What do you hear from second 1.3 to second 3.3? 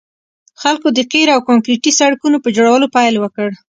او کانکریټي سړکونو په جوړولو پیل